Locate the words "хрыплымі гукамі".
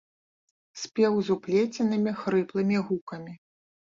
2.21-3.33